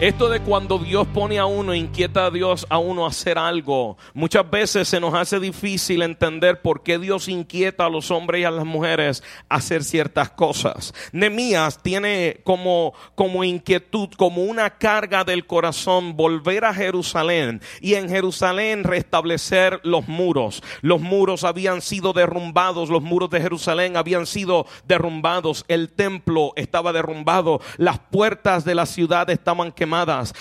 [0.00, 3.98] Esto de cuando Dios pone a uno, inquieta a Dios a uno a hacer algo,
[4.14, 8.44] muchas veces se nos hace difícil entender por qué Dios inquieta a los hombres y
[8.44, 10.94] a las mujeres a hacer ciertas cosas.
[11.10, 18.08] Nemías tiene como, como inquietud, como una carga del corazón volver a Jerusalén y en
[18.08, 20.62] Jerusalén restablecer los muros.
[20.80, 26.92] Los muros habían sido derrumbados, los muros de Jerusalén habían sido derrumbados, el templo estaba
[26.92, 29.87] derrumbado, las puertas de la ciudad estaban quemadas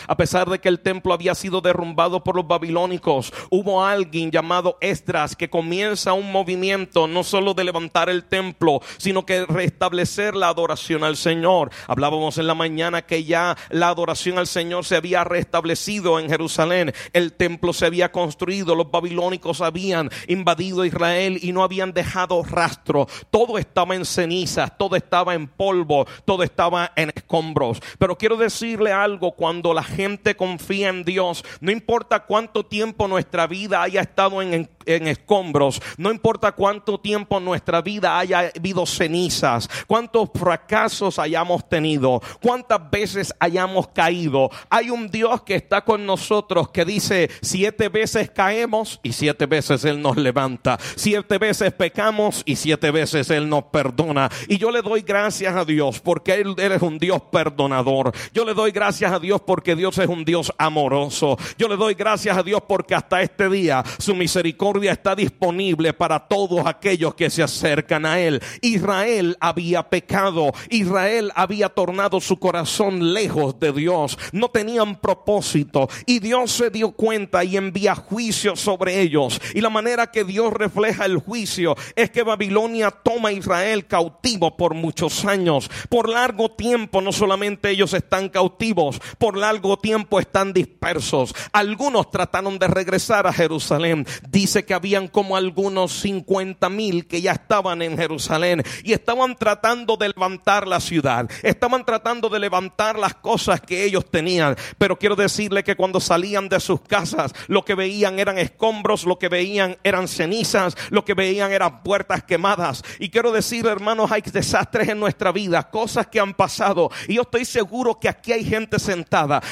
[0.08, 4.78] a pesar de que el templo había sido derrumbado por los babilónicos, hubo alguien llamado
[4.82, 10.50] Esdras que comienza un movimiento no solo de levantar el templo, sino que restablecer la
[10.50, 11.72] adoración al Señor.
[11.88, 16.94] Hablábamos en la mañana que ya la adoración al Señor se había restablecido en Jerusalén,
[17.14, 23.08] el templo se había construido, los babilónicos habían invadido Israel y no habían dejado rastro.
[23.30, 27.82] Todo estaba en cenizas, todo estaba en polvo, todo estaba en escombros.
[27.98, 33.48] Pero quiero decirle algo, cuando la gente confía en Dios, no importa cuánto tiempo nuestra
[33.48, 40.30] vida haya estado en, escombros, no importa cuánto tiempo nuestra vida haya habido cenizas, cuántos
[40.34, 46.86] fracasos hayamos tenido, cuántas veces hayamos caído, hay un Dios que está con nosotros que
[46.86, 52.90] dice siete veces caemos y siete veces Él nos levanta, siete veces pecamos y siete
[52.92, 54.30] veces Él nos perdona.
[54.48, 58.14] Y yo le doy gracias a Dios porque él es un Dios perdonador.
[58.34, 61.38] Yo le doy gracias a Dios porque Dios es un Dios amoroso.
[61.58, 66.28] Yo le doy gracias a Dios porque hasta este día su misericordia está disponible para
[66.28, 68.42] todos aquellos que se acercan a Él.
[68.62, 70.52] Israel había pecado.
[70.70, 74.18] Israel había tornado su corazón lejos de Dios.
[74.32, 75.90] No tenían propósito.
[76.06, 79.42] Y Dios se dio cuenta y envía juicio sobre ellos.
[79.54, 84.56] Y la manera que Dios refleja el juicio es que Babilonia toma a Israel cautivo
[84.56, 85.70] por muchos años.
[85.90, 91.34] Por largo tiempo no solamente ellos están cautivos, por largo tiempo están dispersos.
[91.52, 94.06] Algunos trataron de regresar a Jerusalén.
[94.30, 99.98] Dice que habían como algunos 50 mil que ya estaban en Jerusalén y estaban tratando
[99.98, 101.30] de levantar la ciudad.
[101.44, 104.56] Estaban tratando de levantar las cosas que ellos tenían.
[104.78, 109.18] Pero quiero decirle que cuando salían de sus casas, lo que veían eran escombros, lo
[109.18, 112.84] que veían eran cenizas, lo que veían eran puertas quemadas.
[113.00, 116.92] Y quiero decir, hermanos, hay desastres en nuestra vida, cosas que han pasado.
[117.08, 119.07] Y yo estoy seguro que aquí hay gente sentada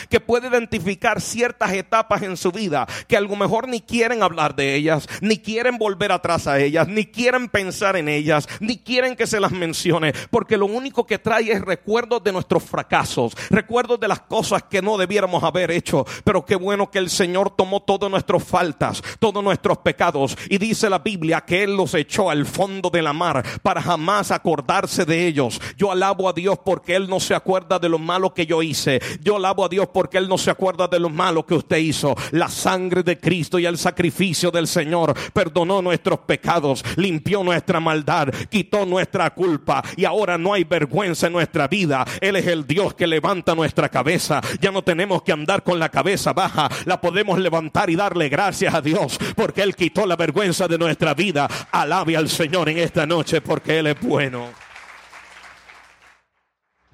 [0.09, 4.55] que puede identificar ciertas etapas en su vida que a lo mejor ni quieren hablar
[4.55, 9.16] de ellas, ni quieren volver atrás a ellas, ni quieren pensar en ellas, ni quieren
[9.16, 13.99] que se las mencione, porque lo único que trae es recuerdos de nuestros fracasos, recuerdos
[13.99, 17.81] de las cosas que no debiéramos haber hecho, pero qué bueno que el Señor tomó
[17.81, 22.45] todas nuestras faltas, todos nuestros pecados y dice la Biblia que Él los echó al
[22.45, 25.61] fondo de la mar para jamás acordarse de ellos.
[25.77, 29.01] Yo alabo a Dios porque Él no se acuerda de lo malo que yo hice.
[29.22, 32.16] Yo alabo a Dios porque Él no se acuerda de lo malo que usted hizo.
[32.31, 38.29] La sangre de Cristo y el sacrificio del Señor perdonó nuestros pecados, limpió nuestra maldad,
[38.50, 42.05] quitó nuestra culpa y ahora no hay vergüenza en nuestra vida.
[42.22, 44.41] Él es el Dios que levanta nuestra cabeza.
[44.59, 48.73] Ya no tenemos que andar con la cabeza baja, la podemos levantar y darle gracias
[48.73, 51.47] a Dios porque Él quitó la vergüenza de nuestra vida.
[51.72, 54.64] Alabe al Señor en esta noche porque Él es bueno.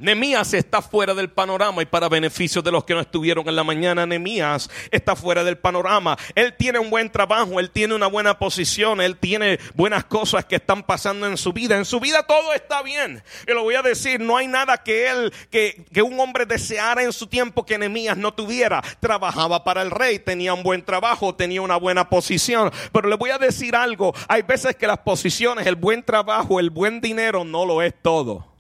[0.02, 3.64] Nemías está fuera del panorama y para beneficio de los que no estuvieron en la
[3.64, 6.18] mañana, Nemías está fuera del panorama.
[6.34, 10.56] Él tiene un buen trabajo, él tiene una buena posición, él tiene buenas cosas que
[10.56, 11.78] están pasando en su vida.
[11.78, 13.22] En su vida todo está bien.
[13.48, 17.04] Y lo voy a decir, no hay nada que él, que, que un hombre deseara
[17.04, 18.82] en su tiempo que Nemías no tuviera.
[19.00, 22.72] Trabajaba para el rey, tenía un buen trabajo, tenía una buena posición.
[22.92, 26.72] Pero le voy a decir algo, hay veces que las posiciones, el buen trabajo, el
[26.72, 28.51] buen dinero no lo es todo.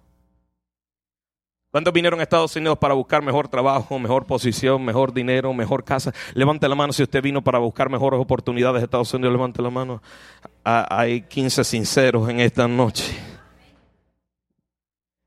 [1.71, 6.13] ¿Cuántos vinieron a Estados Unidos para buscar mejor trabajo, mejor posición, mejor dinero, mejor casa?
[6.33, 9.31] Levante la mano si usted vino para buscar mejores oportunidades de Estados Unidos.
[9.31, 10.03] Levante la mano.
[10.65, 13.17] Ah, hay 15 sinceros en esta noche.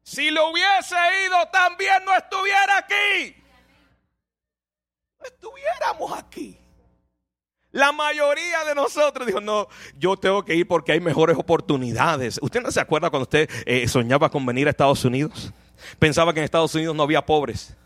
[0.02, 0.96] Si lo hubiese
[1.26, 3.42] ido, también no estuviera aquí.
[5.18, 6.58] No estuviéramos aquí.
[7.70, 9.66] La mayoría de nosotros dijo, no,
[9.96, 12.38] yo tengo que ir porque hay mejores oportunidades.
[12.42, 15.54] ¿Usted no se acuerda cuando usted eh, soñaba con venir a Estados Unidos?
[15.98, 17.76] Pensaba que en Estados Unidos no había pobres.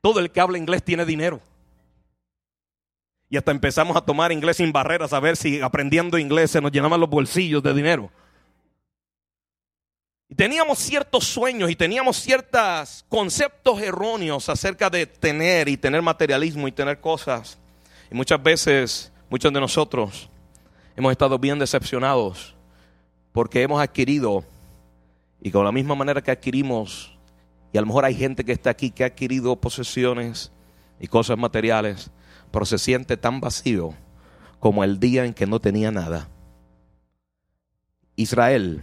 [0.00, 1.40] Todo el que habla inglés tiene dinero.
[3.28, 6.70] Y hasta empezamos a tomar inglés sin barreras, a ver si aprendiendo inglés se nos
[6.70, 8.10] llenaban los bolsillos de dinero.
[10.28, 16.66] Y teníamos ciertos sueños y teníamos ciertos conceptos erróneos acerca de tener y tener materialismo
[16.66, 17.58] y tener cosas.
[18.10, 20.28] Y muchas veces, muchos de nosotros
[20.96, 22.54] hemos estado bien decepcionados
[23.32, 24.44] porque hemos adquirido
[25.46, 27.16] y con la misma manera que adquirimos
[27.72, 30.50] Y a lo mejor hay gente que está aquí que ha adquirido posesiones
[30.98, 32.10] y cosas materiales,
[32.50, 33.94] pero se siente tan vacío
[34.58, 36.28] como el día en que no tenía nada.
[38.16, 38.82] Israel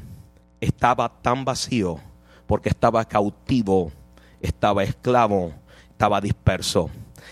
[0.61, 1.99] estaba tan vacío
[2.47, 3.91] porque estaba cautivo,
[4.39, 5.51] estaba esclavo,
[5.89, 6.89] estaba disperso.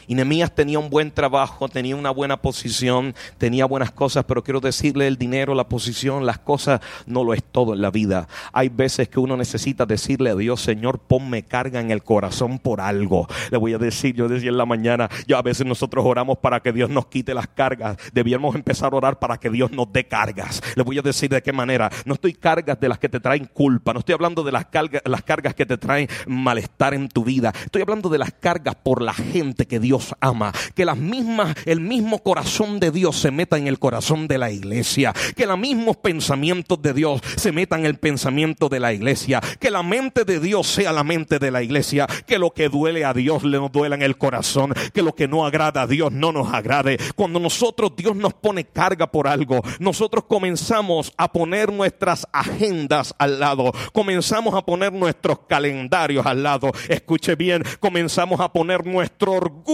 [0.08, 4.60] Y Nehemías tenía un buen trabajo, tenía una buena posición, tenía buenas cosas, pero quiero
[4.60, 8.28] decirle, el dinero, la posición, las cosas no lo es todo en la vida.
[8.54, 12.82] Hay veces que uno necesita decirle a Dios, Señor, ponme carga en el corazón por
[12.82, 13.28] algo.
[13.52, 16.60] Le voy a decir, yo decía en la mañana, yo a veces nosotros oramos para
[16.62, 17.98] que Dios nos quite las cargas.
[18.14, 20.62] Debíamos empezar a orar para que Dios nos dé cargas.
[20.76, 21.90] Le voy a decir de qué manera.
[22.06, 25.02] No estoy cargas de las que te traen culpa, no estoy hablando de las cargas,
[25.06, 27.54] las cargas que te traen malestar en tu vida.
[27.66, 30.54] Estoy hablando de las cargas por la gente que Dios ama.
[30.76, 34.52] Que las mismas, el mismo corazón de Dios se meta en el corazón de la
[34.52, 35.14] iglesia.
[35.36, 39.42] Que los mismos pensamientos de Dios se metan en el pensamiento de la iglesia.
[39.60, 42.08] Que la mente de Dios sea la mente de la iglesia.
[42.26, 44.74] Que lo que duele a Dios le duela en el corazón.
[44.94, 46.98] Que lo que no agrada a Dios no nos agrade.
[47.16, 53.40] Cuando nosotros Dios nos pone carga por algo, nosotros comenzamos a poner nuestras agendas al
[53.40, 53.72] lado.
[53.94, 56.72] Comenzamos a poner nuestros calendarios al lado.
[56.88, 59.71] Escuche bien, comenzamos a poner nuestro orgullo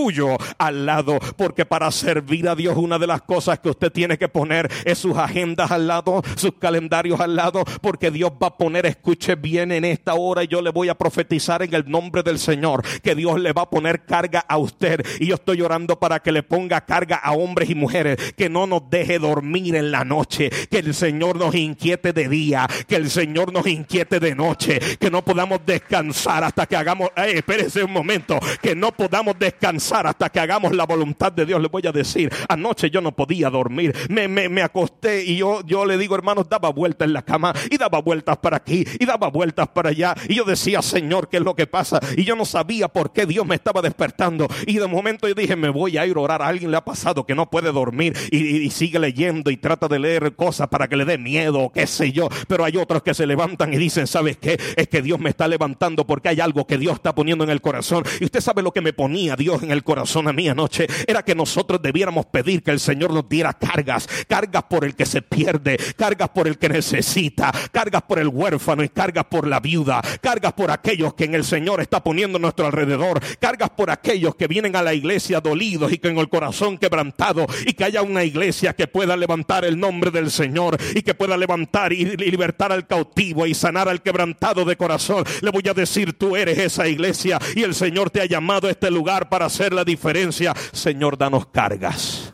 [0.58, 4.30] al lado, porque para servir a Dios una de las cosas que usted tiene que
[4.30, 8.86] poner es sus agendas al lado, sus calendarios al lado, porque Dios va a poner,
[8.86, 12.38] escuche bien en esta hora, y yo le voy a profetizar en el nombre del
[12.38, 16.20] Señor, que Dios le va a poner carga a usted, y yo estoy orando para
[16.20, 20.06] que le ponga carga a hombres y mujeres, que no nos deje dormir en la
[20.06, 24.80] noche, que el Señor nos inquiete de día, que el Señor nos inquiete de noche,
[25.00, 29.87] que no podamos descansar hasta que hagamos, eh, espérese un momento, que no podamos descansar
[29.92, 31.62] hasta que hagamos la voluntad de Dios.
[31.62, 35.62] Le voy a decir, anoche yo no podía dormir, me, me, me acosté y yo,
[35.66, 39.06] yo le digo, hermanos, daba vueltas en la cama y daba vueltas para aquí y
[39.06, 40.16] daba vueltas para allá.
[40.28, 42.00] Y yo decía, Señor, ¿qué es lo que pasa?
[42.16, 44.48] Y yo no sabía por qué Dios me estaba despertando.
[44.66, 46.42] Y de momento yo dije, me voy a ir a orar.
[46.42, 49.98] A alguien le ha pasado que no puede dormir y, sigue leyendo y trata de
[49.98, 52.30] leer cosas para que le dé miedo, qué sé yo.
[52.48, 54.60] Pero hay otros que se levantan y dicen, ¿sabes qué?
[54.76, 57.62] Es que Dios me está levantando porque hay algo que Dios está poniendo en el
[57.62, 58.04] corazón.
[58.20, 60.86] Y usted sabe lo que me ponía Dios en el corazón corazón a mí anoche
[61.08, 65.08] era que nosotros debiéramos pedir que el Señor nos diera cargas, cargas por el que
[65.08, 69.60] se pierde, cargas por el que necesita, cargas por el huérfano y cargas por la
[69.60, 73.90] viuda, cargas por aquellos que en el Señor está poniendo a nuestro alrededor, cargas por
[73.90, 78.04] aquellos que vienen a la iglesia dolidos y con el corazón quebrantado y que haya
[78.04, 82.72] una iglesia que pueda levantar el nombre del Señor y que pueda levantar y libertar
[82.72, 85.24] al cautivo y sanar al quebrantado de corazón.
[85.42, 88.72] Le voy a decir, tú eres esa iglesia y el Señor te ha llamado a
[88.72, 90.54] este lugar para hacer la diferencia.
[90.72, 92.32] Señor, danos cargas.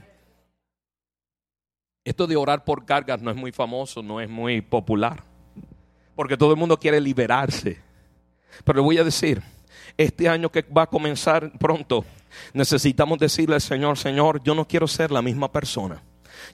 [2.03, 5.23] Esto de orar por cargas no es muy famoso, no es muy popular,
[6.15, 7.79] porque todo el mundo quiere liberarse.
[8.65, 9.41] Pero le voy a decir,
[9.95, 12.03] este año que va a comenzar pronto,
[12.53, 16.03] necesitamos decirle al Señor, Señor, yo no quiero ser la misma persona.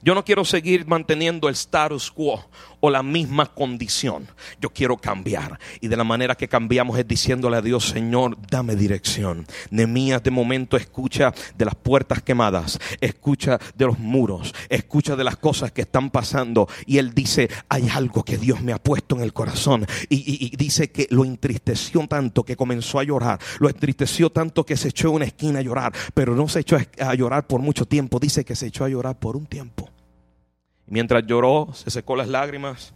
[0.02, 2.48] Yo no quiero seguir manteniendo el status quo
[2.80, 4.26] o la misma condición.
[4.60, 5.58] Yo quiero cambiar.
[5.80, 9.46] Y de la manera que cambiamos es diciéndole a Dios, Señor, dame dirección.
[9.70, 15.36] Nemías de momento escucha de las puertas quemadas, escucha de los muros, escucha de las
[15.36, 16.68] cosas que están pasando.
[16.86, 19.86] Y él dice, hay algo que Dios me ha puesto en el corazón.
[20.08, 23.38] Y, dice que lo entristeció tanto que comenzó a llorar.
[23.58, 25.92] Lo entristeció tanto que se echó en una esquina a llorar.
[26.14, 28.18] Pero no se echó a llorar por mucho tiempo.
[28.18, 29.90] Dice que se echó a llorar por un tiempo.
[30.90, 32.92] Mientras lloró, se secó las lágrimas.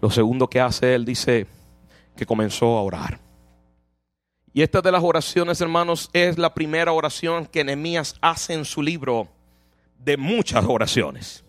[0.00, 1.46] Lo segundo que hace él dice
[2.16, 3.20] que comenzó a orar.
[4.54, 8.82] Y esta de las oraciones, hermanos, es la primera oración que Nehemías hace en su
[8.82, 9.28] libro
[9.98, 11.44] de muchas oraciones.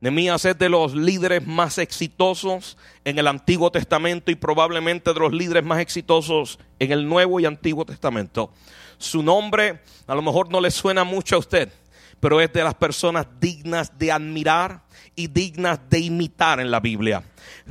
[0.00, 5.32] Nehemías es de los líderes más exitosos en el Antiguo Testamento y probablemente de los
[5.32, 8.50] líderes más exitosos en el Nuevo y Antiguo Testamento.
[8.98, 11.72] Su nombre a lo mejor no le suena mucho a usted,
[12.20, 14.82] pero es de las personas dignas de admirar
[15.14, 17.22] y dignas de imitar en la Biblia.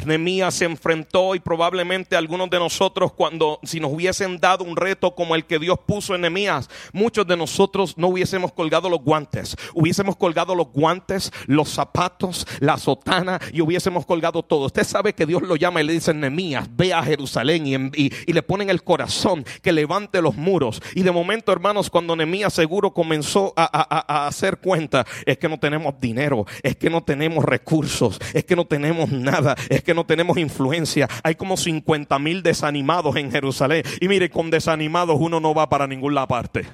[0.06, 5.16] Nehemías se enfrentó y probablemente algunos de nosotros cuando si nos hubiesen dado un reto
[5.16, 9.56] como el que Dios puso en Nehemías, muchos de nosotros no hubiésemos colgado los guantes,
[9.74, 14.66] hubiésemos colgado los guantes, los zapatos, la sotana y hubiésemos colgado todo.
[14.66, 18.44] Usted sabe que Dios lo llama y le dice Nehemías, ve a Jerusalén y, le
[18.44, 20.82] ponen el corazón que levante los muros.
[20.96, 25.60] Y de momento, hermanos, cuando Nehemías seguro comenzó a, a hacer cuenta, es que no
[25.60, 30.06] tenemos dinero, es que no tenemos recursos, es que no tenemos nada, es que no
[30.06, 31.08] tenemos influencia.
[31.24, 33.84] Hay como 50 mil desanimados en Jerusalén.
[34.00, 36.68] Y mire, con desanimados uno no va para ninguna parte.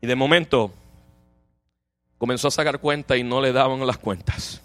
[0.00, 0.72] Y de momento
[2.18, 4.62] comenzó a sacar cuenta y no le daban las cuentas.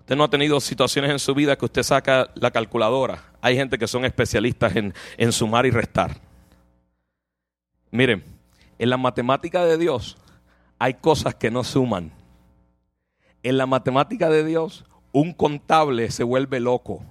[0.00, 3.22] Usted no ha tenido situaciones en su vida que usted saca la calculadora.
[3.40, 6.20] Hay gente que son especialistas en, en sumar y restar.
[7.90, 8.22] Miren,
[8.78, 10.18] en la matemática de Dios
[10.78, 12.12] hay cosas que no suman.
[13.44, 17.02] En la matemática de Dios, un contable se vuelve loco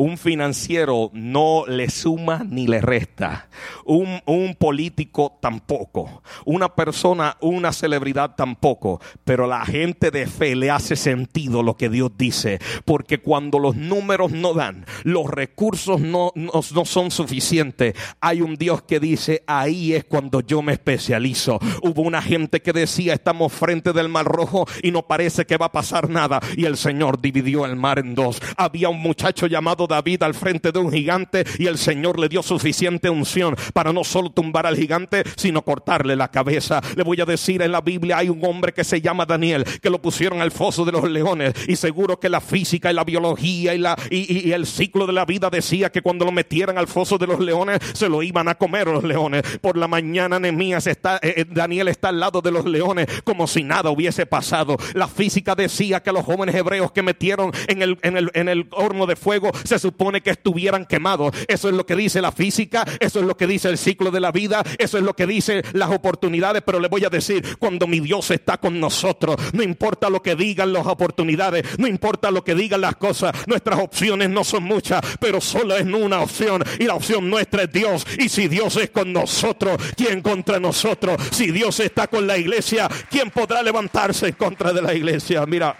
[0.00, 3.50] un financiero no le suma ni le resta.
[3.84, 6.22] Un, un, político tampoco.
[6.46, 8.98] Una persona, una celebridad tampoco.
[9.24, 12.60] Pero la gente de fe le hace sentido lo que Dios dice.
[12.86, 18.56] Porque cuando los números no dan, los recursos no, no, no son suficientes, hay un
[18.56, 21.58] Dios que dice, ahí es cuando yo me especializo.
[21.82, 25.66] Hubo una gente que decía, estamos frente del mar rojo y no parece que va
[25.66, 26.40] a pasar nada.
[26.56, 28.40] Y el Señor dividió el mar en dos.
[28.56, 32.42] Había un muchacho llamado David al frente de un gigante y el Señor le dio
[32.42, 36.80] suficiente unción para no solo tumbar al gigante, sino cortarle la cabeza.
[36.96, 39.90] Le voy a decir, en la Biblia hay un hombre que se llama Daniel, que
[39.90, 43.74] lo pusieron al foso de los leones y seguro que la física y la biología
[43.74, 47.18] y, la, y, el ciclo de la vida decía que cuando lo metieran al foso
[47.18, 49.42] de los leones se lo iban a comer los leones.
[49.60, 53.46] Por la mañana Nemías está, eh, eh, Daniel está al lado de los leones como
[53.46, 54.76] si nada hubiese pasado.
[54.94, 58.68] La física decía que los jóvenes hebreos que metieron en el, en el, en el
[58.70, 61.32] horno de fuego se supone que estuvieran quemados.
[61.46, 64.18] Eso es lo que dice la física, eso es lo que dice el ciclo de
[64.18, 67.86] la vida, eso es lo que dice las oportunidades, pero le voy a decir, cuando
[67.86, 72.42] mi Dios está con nosotros, no importa lo que digan las oportunidades, no importa lo
[72.42, 76.84] que digan las cosas, nuestras opciones no son muchas, pero solo es una opción y
[76.84, 78.06] la opción nuestra es Dios.
[78.18, 81.16] Y si Dios es con nosotros, ¿quién contra nosotros?
[81.30, 85.46] Si Dios está con la iglesia, ¿quién podrá levantarse en contra de la iglesia?
[85.46, 85.76] Mira,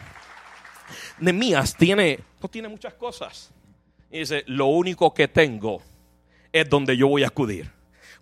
[1.18, 3.50] Nemías tiene, no tiene muchas cosas.
[4.10, 5.82] Y dice, lo único que tengo
[6.52, 7.70] es donde yo voy a acudir.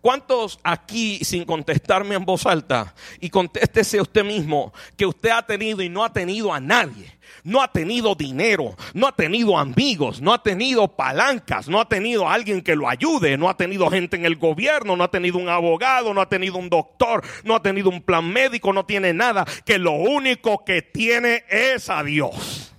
[0.01, 5.83] ¿Cuántos aquí, sin contestarme en voz alta, y contéstese usted mismo, que usted ha tenido
[5.83, 7.19] y no ha tenido a nadie?
[7.43, 12.29] No ha tenido dinero, no ha tenido amigos, no ha tenido palancas, no ha tenido
[12.29, 15.49] alguien que lo ayude, no ha tenido gente en el gobierno, no ha tenido un
[15.49, 19.45] abogado, no ha tenido un doctor, no ha tenido un plan médico, no tiene nada,
[19.65, 22.73] que lo único que tiene es a Dios.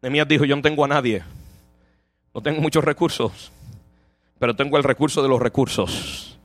[0.00, 1.24] Nemías dijo, yo no tengo a nadie,
[2.32, 3.50] no tengo muchos recursos,
[4.38, 6.38] pero tengo el recurso de los recursos.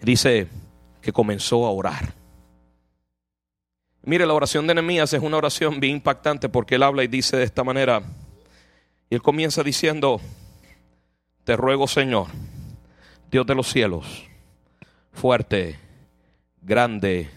[0.00, 0.48] Dice
[1.00, 2.12] que comenzó a orar.
[4.02, 7.36] Mire, la oración de Nehemías es una oración bien impactante porque él habla y dice
[7.36, 8.02] de esta manera.
[9.10, 10.20] Y él comienza diciendo,
[11.44, 12.26] te ruego Señor,
[13.30, 14.24] Dios de los cielos,
[15.12, 15.78] fuerte,
[16.60, 17.30] grande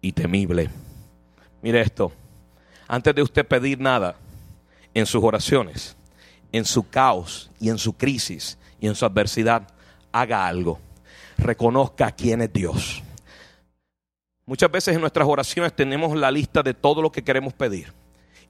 [0.00, 0.70] y temible.
[1.62, 2.12] Mire esto,
[2.88, 4.16] antes de usted pedir nada
[4.94, 5.96] en sus oraciones,
[6.52, 9.68] en su caos y en su crisis y en su adversidad,
[10.12, 10.78] haga algo.
[11.36, 13.02] Reconozca quién es Dios.
[14.46, 17.92] Muchas veces en nuestras oraciones tenemos la lista de todo lo que queremos pedir.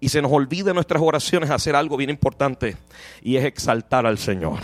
[0.01, 2.77] Y se nos olvida en nuestras oraciones hacer algo bien importante
[3.23, 4.59] y es exaltar al Señor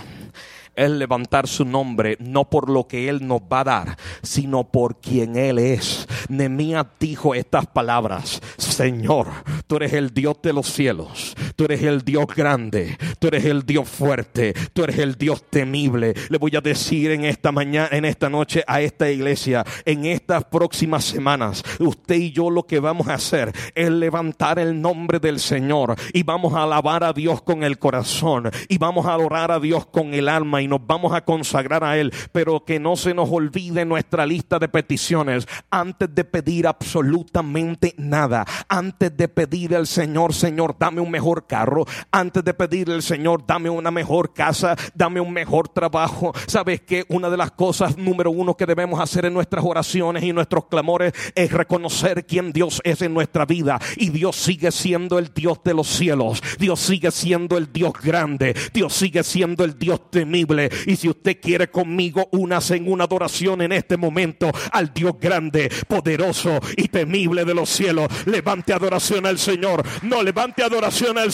[0.77, 5.01] es levantar su nombre, no por lo que Él nos va a dar, sino por
[5.01, 6.07] quien Él es.
[6.29, 9.29] Nemías dijo estas palabras, Señor,
[9.67, 13.67] tú eres el Dios de los cielos, tú eres el Dios grande, tú eres el
[13.67, 16.15] Dios fuerte, tú eres el Dios temible.
[16.31, 20.45] Le voy a decir en esta mañana, en esta noche a esta iglesia, en estas
[20.45, 25.39] próximas semanas, usted y yo lo que vamos a hacer es levantar el nombre del
[25.39, 29.61] Señor y vamos a alabar a Dios con el corazón y vamos a adorar a
[29.61, 33.13] Dios con el alma y nos vamos a consagrar a Él, pero que no se
[33.13, 39.87] nos olvide nuestra lista de peticiones antes de pedir absolutamente nada, antes de pedir al
[39.87, 44.77] Señor, Señor, dame un mejor carro, antes de pedirle al Señor, dame una mejor casa,
[44.95, 46.33] dame un mejor trabajo.
[46.47, 50.33] Sabes que una de las cosas número uno que debemos hacer en nuestras oraciones y
[50.33, 55.35] nuestros clamores es reconocer quién Dios es en nuestra vida y Dios sigue siendo el
[55.35, 60.09] Dios de los cielos, Dios sigue siendo el Dios grande, Dios sigue siendo el Dios
[60.09, 65.15] temible y si usted quiere conmigo, unas en una adoración en este momento al Dios
[65.21, 68.07] grande, poderoso y temible de los cielos.
[68.27, 69.83] Levante adoración al Señor.
[70.03, 71.33] No levante adoración al.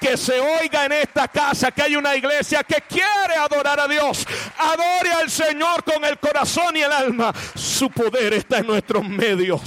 [0.00, 4.26] Que se oiga en esta casa que hay una iglesia que quiere adorar a Dios.
[4.58, 7.32] Adore al Señor con el corazón y el alma.
[7.54, 9.62] Su poder está en nuestros medios.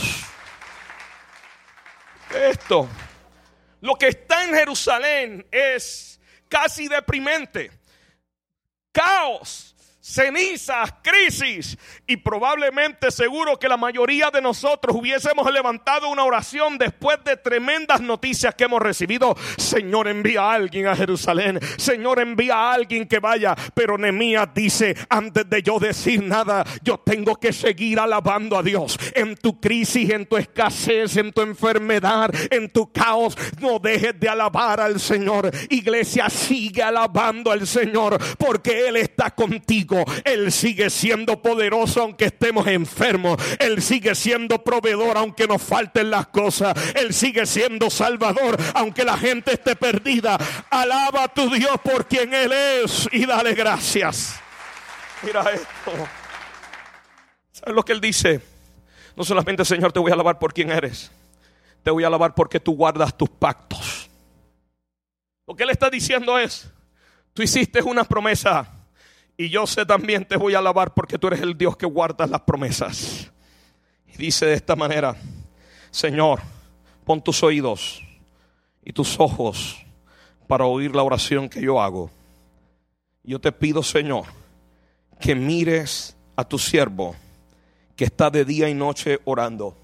[2.33, 2.87] Esto,
[3.81, 7.71] lo que está en Jerusalén es casi deprimente
[8.91, 9.70] caos,
[10.11, 11.77] cenizas, crisis.
[12.05, 18.01] Y probablemente seguro que la mayoría de nosotros hubiésemos levantado una oración después de tremendas
[18.01, 19.35] noticias que hemos recibido.
[19.57, 21.59] Señor, envía a alguien a Jerusalén.
[21.77, 23.55] Señor, envía a alguien que vaya.
[23.73, 28.97] Pero Nehemías dice, antes de yo decir nada, yo tengo que seguir alabando a Dios.
[29.13, 34.27] En tu crisis, en tu escasez, en tu enfermedad, en tu caos, no dejes de
[34.27, 35.49] alabar al Señor.
[35.69, 40.00] Iglesia, sigue alabando al Señor porque Él está contigo.
[40.23, 43.41] Él sigue siendo poderoso aunque estemos enfermos.
[43.59, 46.73] Él sigue siendo proveedor aunque nos falten las cosas.
[46.95, 50.37] Él sigue siendo salvador aunque la gente esté perdida.
[50.69, 54.39] Alaba a tu Dios por quien Él es y dale gracias.
[55.23, 55.91] Mira esto.
[57.51, 58.41] ¿Sabes lo que Él dice?
[59.15, 61.11] No solamente, Señor, te voy a alabar por quien eres.
[61.83, 64.09] Te voy a alabar porque tú guardas tus pactos.
[65.47, 66.69] Lo que Él está diciendo es,
[67.33, 68.80] tú hiciste una promesa
[69.41, 72.27] y yo sé también te voy a alabar porque tú eres el Dios que guarda
[72.27, 73.31] las promesas.
[74.05, 75.15] Y dice de esta manera,
[75.89, 76.41] Señor,
[77.03, 78.03] pon tus oídos
[78.85, 79.83] y tus ojos
[80.45, 82.11] para oír la oración que yo hago.
[83.23, 84.25] Yo te pido, Señor,
[85.19, 87.15] que mires a tu siervo
[87.95, 89.75] que está de día y noche orando.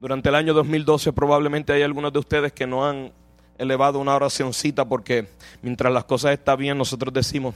[0.00, 3.12] Durante el año 2012 probablemente hay algunos de ustedes que no han
[3.58, 5.28] elevado una oracioncita porque
[5.60, 7.54] mientras las cosas están bien nosotros decimos,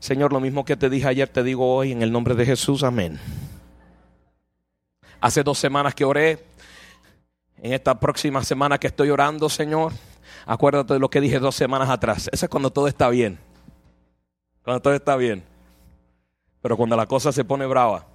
[0.00, 2.82] Señor, lo mismo que te dije ayer, te digo hoy en el nombre de Jesús,
[2.82, 3.20] amén.
[5.20, 6.42] Hace dos semanas que oré,
[7.58, 9.92] en esta próxima semana que estoy orando, Señor,
[10.46, 12.30] acuérdate de lo que dije dos semanas atrás.
[12.32, 13.38] Eso es cuando todo está bien.
[14.64, 15.44] Cuando todo está bien.
[16.62, 18.06] Pero cuando la cosa se pone brava.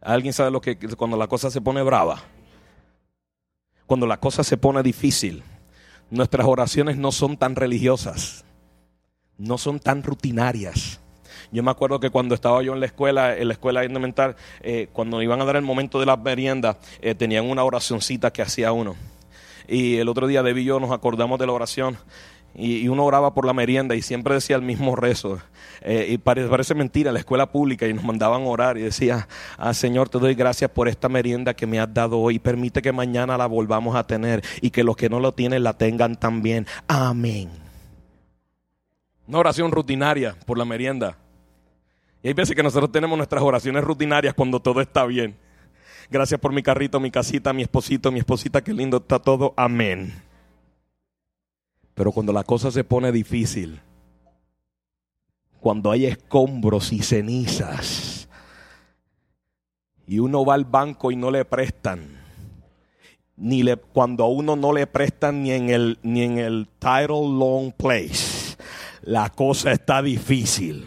[0.00, 2.22] ¿Alguien sabe lo que cuando la cosa se pone brava?
[3.84, 5.42] Cuando la cosa se pone difícil,
[6.08, 8.46] nuestras oraciones no son tan religiosas
[9.38, 11.00] no son tan rutinarias.
[11.50, 14.88] Yo me acuerdo que cuando estaba yo en la escuela, en la escuela elemental, eh,
[14.92, 18.72] cuando iban a dar el momento de la merienda, eh, tenían una oracioncita que hacía
[18.72, 18.96] uno.
[19.66, 21.96] Y el otro día Debbie y yo nos acordamos de la oración.
[22.54, 25.38] Y, uno oraba por la merienda y siempre decía el mismo rezo.
[25.80, 29.28] Eh, y parece, parece, mentira, la escuela pública y nos mandaban orar y decía,
[29.58, 32.40] ah, Señor, te doy gracias por esta merienda que me has dado hoy.
[32.40, 35.74] Permite que mañana la volvamos a tener y que los que no lo tienen la
[35.74, 36.66] tengan también.
[36.88, 37.67] Amén.
[39.28, 41.18] Una oración rutinaria por la merienda.
[42.22, 45.36] Y hay veces que nosotros tenemos nuestras oraciones rutinarias cuando todo está bien.
[46.10, 49.52] Gracias por mi carrito, mi casita, mi esposito, mi esposita, qué lindo está todo.
[49.56, 50.14] Amén.
[51.94, 53.80] Pero cuando la cosa se pone difícil,
[55.60, 58.28] cuando hay escombros y cenizas,
[60.06, 62.18] y uno va al banco y no le prestan,
[63.36, 67.28] ni le, cuando a uno no le prestan ni en el, ni en el title
[67.28, 68.27] long place,
[69.02, 70.86] la cosa está difícil.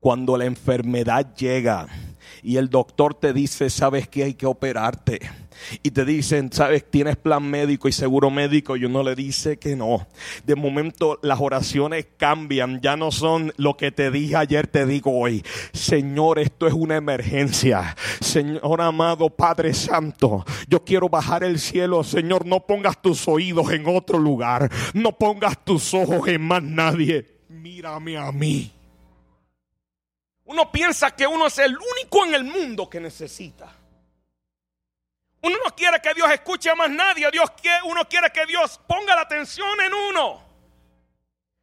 [0.00, 1.88] Cuando la enfermedad llega
[2.42, 5.20] y el doctor te dice, sabes que hay que operarte
[5.82, 9.76] y te dicen, sabes, tienes plan médico y seguro médico, y uno le dice que
[9.76, 10.06] no.
[10.44, 15.18] De momento las oraciones cambian, ya no son lo que te dije ayer, te digo
[15.18, 15.44] hoy.
[15.72, 17.96] Señor, esto es una emergencia.
[18.20, 22.04] Señor amado Padre Santo, yo quiero bajar el cielo.
[22.04, 27.26] Señor, no pongas tus oídos en otro lugar, no pongas tus ojos en más nadie.
[27.48, 28.72] Mírame a mí.
[30.44, 33.72] Uno piensa que uno es el único en el mundo que necesita.
[35.46, 37.30] Uno no quiere que Dios escuche a más nadie.
[37.30, 40.42] Dios quiere, uno quiere que Dios ponga la atención en uno.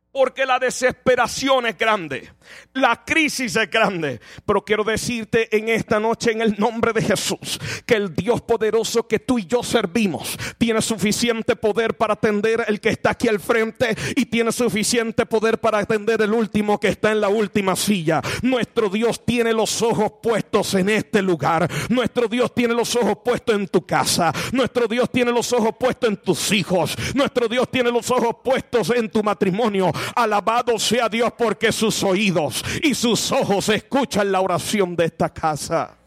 [0.09, 2.31] Porque la desesperación es grande,
[2.73, 4.19] la crisis es grande.
[4.45, 9.07] Pero quiero decirte en esta noche, en el nombre de Jesús, que el Dios poderoso
[9.07, 13.39] que tú y yo servimos tiene suficiente poder para atender el que está aquí al
[13.39, 18.21] frente y tiene suficiente poder para atender el último que está en la última silla.
[18.41, 21.69] Nuestro Dios tiene los ojos puestos en este lugar.
[21.89, 24.31] Nuestro Dios tiene los ojos puestos en tu casa.
[24.51, 26.95] Nuestro Dios tiene los ojos puestos en tus hijos.
[27.13, 29.91] Nuestro Dios tiene los ojos puestos en tu matrimonio.
[30.15, 32.32] Alabado sea Dios porque sus oídos
[32.81, 35.97] y sus ojos escuchan la oración de esta casa.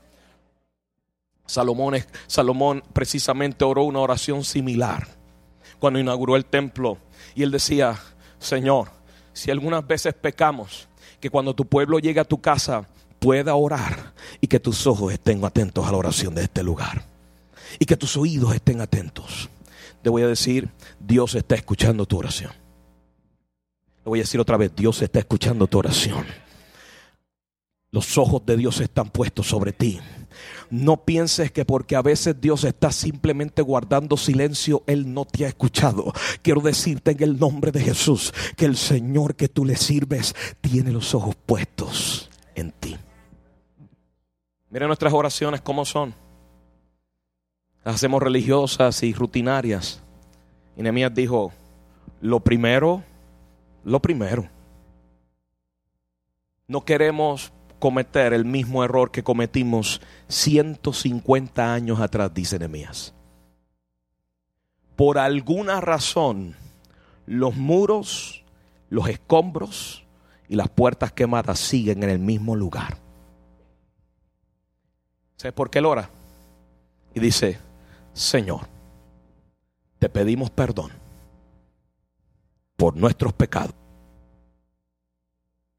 [1.47, 5.07] Salomón, Salomón precisamente oró una oración similar
[5.79, 6.99] cuando inauguró el templo
[7.35, 7.99] y él decía,
[8.39, 8.91] Señor,
[9.33, 10.89] si algunas veces pecamos,
[11.21, 12.87] que cuando tu pueblo llegue a tu casa
[13.19, 17.05] pueda orar y que tus ojos estén atentos a la oración de este lugar
[17.79, 19.49] y que tus oídos estén atentos.
[20.03, 20.69] Te voy a decir,
[21.01, 22.53] Dios está escuchando tu oración.
[24.07, 26.25] Lo voy a decir otra vez, Dios está escuchando tu oración.
[27.91, 29.99] Los ojos de Dios están puestos sobre ti.
[30.71, 35.49] No pienses que porque a veces Dios está simplemente guardando silencio, Él no te ha
[35.49, 36.13] escuchado.
[36.43, 40.93] Quiero decirte en el nombre de Jesús que el Señor que tú le sirves tiene
[40.93, 42.97] los ojos puestos en ti.
[44.71, 46.15] Miren nuestras oraciones cómo son.
[47.85, 50.01] Las hacemos religiosas y rutinarias.
[50.77, 51.53] Y Nehemías dijo,
[52.21, 53.03] lo primero,
[53.87, 54.49] lo primero.
[56.67, 63.15] No queremos cometer el mismo error que cometimos 150 años atrás, dice Nehemías.
[64.97, 66.57] Por alguna razón,
[67.27, 68.43] los muros,
[68.91, 70.05] los escombros
[70.49, 72.99] y las puertas quemadas siguen en el mismo lugar.
[75.37, 76.11] ¿Sabes por qué él ora?
[77.15, 77.59] Y dice,
[78.15, 78.63] Señor,
[80.01, 81.06] te pedimos perdón
[82.77, 83.75] por nuestros pecados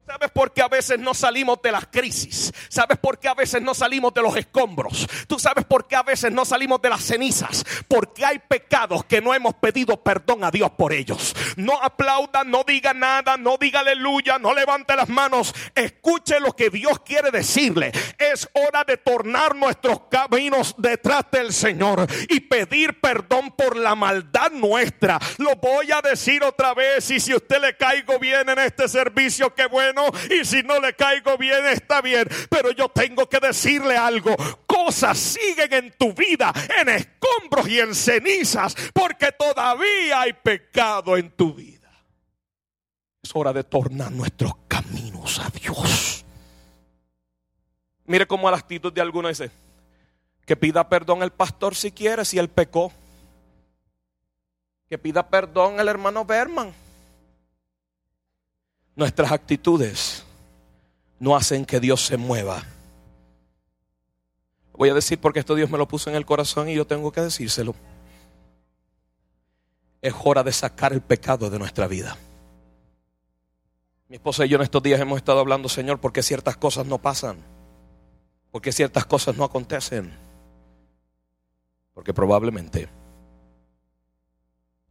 [0.08, 2.50] ¿Sabes por qué a veces no salimos de las crisis?
[2.70, 5.06] ¿Sabes por qué a veces no salimos de los escombros?
[5.26, 7.62] ¿Tú sabes por qué a veces no salimos de las cenizas?
[7.86, 11.36] Porque hay pecados que no hemos pedido perdón a Dios por ellos.
[11.56, 15.54] No aplauda, no diga nada, no diga aleluya, no levante las manos.
[15.74, 17.92] Escuche lo que Dios quiere decirle.
[18.16, 24.52] Es hora de tornar nuestros caminos detrás del Señor y pedir perdón por la maldad
[24.52, 25.18] nuestra.
[25.36, 29.54] Lo voy a decir otra vez y si usted le caigo bien en este servicio,
[29.54, 29.97] qué bueno
[30.30, 34.34] y si no le caigo bien está bien, pero yo tengo que decirle algo.
[34.66, 41.30] Cosas siguen en tu vida en escombros y en cenizas porque todavía hay pecado en
[41.30, 41.90] tu vida.
[43.22, 46.24] Es hora de tornar nuestros caminos a Dios.
[48.06, 49.50] Mire cómo la actitud de algunos dice
[50.46, 52.90] que pida perdón el pastor si quiere, si él pecó.
[54.88, 56.72] Que pida perdón el hermano Berman
[58.98, 60.24] Nuestras actitudes
[61.20, 62.64] no hacen que Dios se mueva.
[64.72, 67.12] Voy a decir porque esto Dios me lo puso en el corazón y yo tengo
[67.12, 67.76] que decírselo.
[70.02, 72.16] Es hora de sacar el pecado de nuestra vida.
[74.08, 76.98] Mi esposa y yo en estos días hemos estado hablando, Señor, porque ciertas cosas no
[76.98, 77.36] pasan,
[78.50, 80.12] porque ciertas cosas no acontecen,
[81.94, 82.88] porque probablemente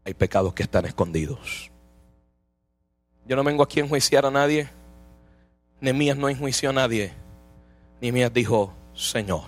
[0.06, 1.72] hay pecados que están escondidos.
[3.28, 4.70] Yo no vengo aquí a enjuiciar a nadie.
[5.82, 7.12] Nemías no enjuició a nadie.
[8.02, 9.44] Nemías dijo, Señor,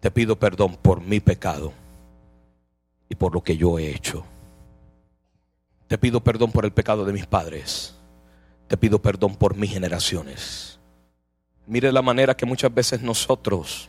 [0.00, 1.72] te pido perdón por mi pecado
[3.08, 4.24] y por lo que yo he hecho.
[5.86, 7.94] Te pido perdón por el pecado de mis padres.
[8.66, 10.80] Te pido perdón por mis generaciones.
[11.66, 13.88] Mire la manera que muchas veces nosotros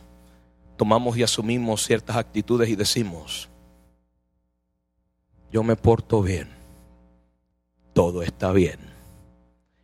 [0.76, 3.48] tomamos y asumimos ciertas actitudes y decimos,
[5.50, 6.56] yo me porto bien
[7.96, 8.78] todo está bien.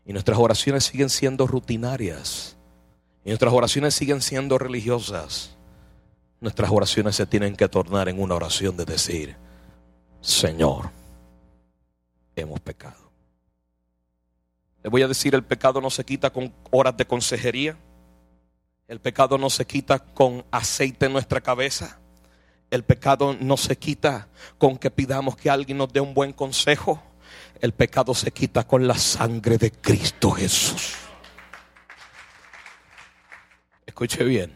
[0.04, 2.58] Y nuestras oraciones siguen siendo rutinarias.
[3.24, 5.56] Y nuestras oraciones siguen siendo religiosas.
[6.38, 9.34] Nuestras oraciones se tienen que tornar en una oración de decir,
[10.20, 10.90] Señor,
[12.36, 13.10] hemos pecado.
[14.82, 17.78] Le voy a decir, el pecado no se quita con horas de consejería.
[18.88, 21.98] El pecado no se quita con aceite en nuestra cabeza.
[22.70, 27.02] El pecado no se quita con que pidamos que alguien nos dé un buen consejo
[27.62, 30.94] el pecado se quita con la sangre de Cristo Jesús.
[33.86, 34.52] Escuche bien.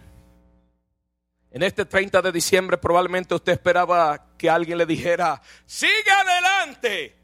[1.53, 7.17] En este 30 de diciembre probablemente usted esperaba que alguien le dijera, sigue adelante,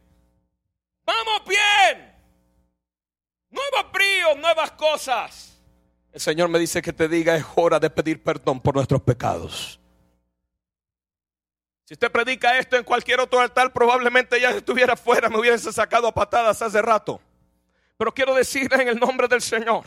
[1.05, 2.15] vamos bien,
[3.51, 5.61] nuevos bríos, nuevas cosas.
[6.13, 9.82] El Señor me dice que te diga, es hora de pedir perdón por nuestros pecados.
[11.93, 16.09] Si usted predica esto en cualquier otro altar, probablemente ya estuviera fuera, me hubiese sacado
[16.09, 17.21] a patadas hace rato.
[17.99, 19.85] Pero quiero decirle en el nombre del Señor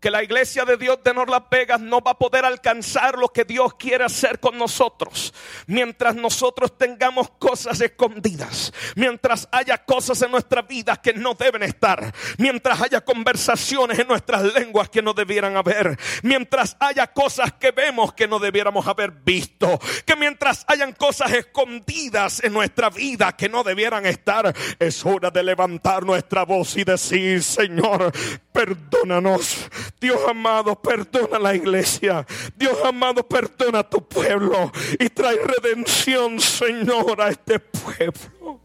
[0.00, 3.44] que la iglesia de Dios de Norlas Vegas no va a poder alcanzar lo que
[3.44, 5.34] Dios quiere hacer con nosotros.
[5.66, 12.14] Mientras nosotros tengamos cosas escondidas, mientras haya cosas en nuestra vida que no deben estar,
[12.38, 18.12] mientras haya conversaciones en nuestras lenguas que no debieran haber, mientras haya cosas que vemos
[18.14, 23.64] que no debiéramos haber visto, que mientras hayan cosas escondidas en nuestra vida que no
[23.64, 28.12] debieran estar, es hora de levantar nuestra voz y decir, Señor,
[28.58, 32.26] perdónanos Dios amado, perdona la iglesia.
[32.56, 38.60] Dios amado, perdona a tu pueblo y trae redención, Señor, a este pueblo.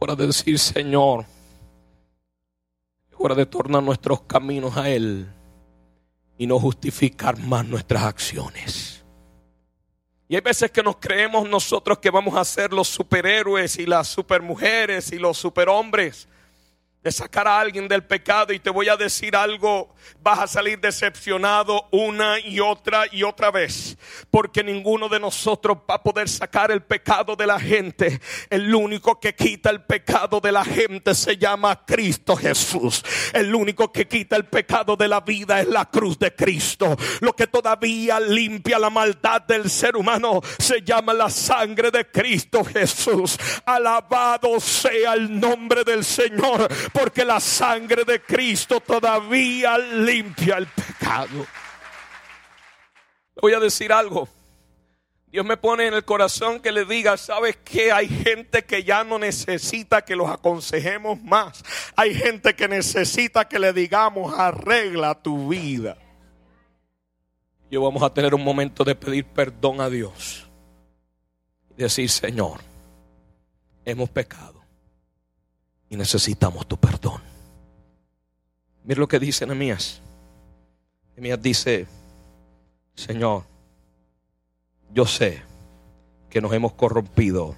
[0.00, 1.24] Hora de decir, Señor,
[3.16, 5.28] hora de tornar nuestros caminos a Él
[6.38, 8.97] y no justificar más nuestras acciones.
[10.28, 14.08] Y hay veces que nos creemos nosotros que vamos a ser los superhéroes y las
[14.08, 16.28] supermujeres y los superhombres
[17.02, 20.80] de sacar a alguien del pecado y te voy a decir algo, vas a salir
[20.80, 23.96] decepcionado una y otra y otra vez,
[24.30, 28.20] porque ninguno de nosotros va a poder sacar el pecado de la gente.
[28.50, 33.04] El único que quita el pecado de la gente se llama Cristo Jesús.
[33.32, 36.96] El único que quita el pecado de la vida es la cruz de Cristo.
[37.20, 42.64] Lo que todavía limpia la maldad del ser humano se llama la sangre de Cristo
[42.64, 43.38] Jesús.
[43.64, 51.46] Alabado sea el nombre del Señor porque la sangre de Cristo todavía limpia el pecado.
[53.40, 54.28] Voy a decir algo.
[55.30, 57.92] Dios me pone en el corazón que le diga, ¿sabes qué?
[57.92, 61.62] Hay gente que ya no necesita que los aconsejemos más.
[61.96, 65.98] Hay gente que necesita que le digamos, arregla tu vida.
[67.70, 70.48] Yo vamos a tener un momento de pedir perdón a Dios.
[71.76, 72.60] Y decir, Señor,
[73.84, 74.57] hemos pecado
[75.88, 77.20] y necesitamos tu perdón.
[78.84, 80.00] Mira lo que dice Nehemías.
[81.10, 81.86] Nehemías dice,
[82.94, 83.44] Señor,
[84.92, 85.42] yo sé
[86.30, 87.54] que nos hemos corrompido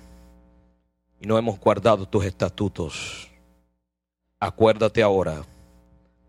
[1.21, 3.31] y no hemos guardado tus estatutos.
[4.39, 5.45] Acuérdate ahora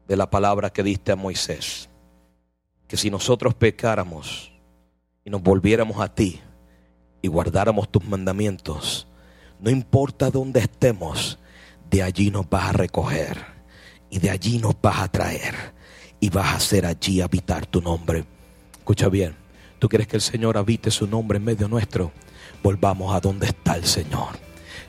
[0.07, 1.89] de la palabra que diste a Moisés,
[2.87, 4.51] que si nosotros pecáramos
[5.23, 6.41] y nos volviéramos a ti
[7.21, 9.07] y guardáramos tus mandamientos,
[9.59, 11.39] no importa dónde estemos,
[11.91, 13.37] de allí nos vas a recoger
[14.09, 15.53] y de allí nos vas a traer
[16.21, 18.23] y vas a hacer allí habitar tu nombre.
[18.77, 19.35] Escucha bien,
[19.77, 22.13] tú quieres que el Señor habite su nombre en medio nuestro,
[22.63, 24.39] volvamos a donde está el Señor.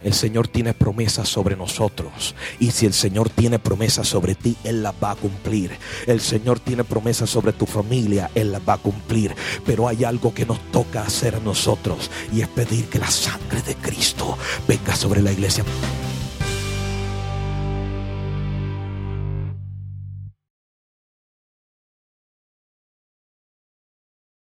[0.05, 2.35] El Señor tiene promesas sobre nosotros.
[2.59, 5.71] Y si el Señor tiene promesas sobre ti, Él las va a cumplir.
[6.09, 9.33] El Señor tiene promesas sobre tu familia, Él las va a cumplir.
[9.65, 13.63] Pero hay algo que nos toca hacer a nosotros y es pedir que la sangre
[13.63, 14.37] de Cristo
[14.67, 15.65] venga sobre la iglesia.